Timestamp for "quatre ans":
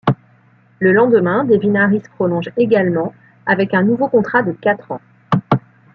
4.51-5.01